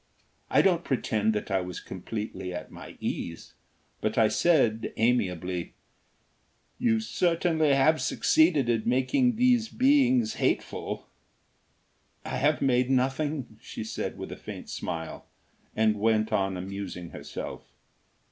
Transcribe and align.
I 0.49 0.63
don't 0.63 0.83
pretend 0.83 1.33
that 1.33 1.51
I 1.51 1.61
was 1.61 1.79
completely 1.79 2.51
at 2.55 2.71
my 2.71 2.97
ease, 2.99 3.53
but 4.01 4.17
I 4.17 4.29
said, 4.29 4.91
amiably: 4.97 5.75
"You 6.79 6.99
certainly 6.99 7.75
have 7.75 8.01
succeeded 8.01 8.67
in 8.67 8.81
making 8.87 9.35
these 9.35 9.69
beings 9.69 10.37
hateful." 10.41 11.05
"I 12.25 12.37
have 12.37 12.63
made 12.63 12.89
nothing," 12.89 13.59
she 13.61 13.83
said 13.83 14.17
with 14.17 14.31
a 14.31 14.37
faint 14.37 14.71
smile, 14.71 15.27
and 15.75 15.99
went 15.99 16.33
on 16.33 16.57
amusing 16.57 17.11
herself. 17.11 17.61